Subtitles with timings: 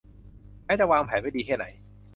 [0.65, 1.65] แม้จะวางแผนไว้ดีแค่ไหน